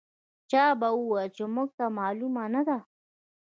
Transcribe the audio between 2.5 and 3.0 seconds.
نه ده.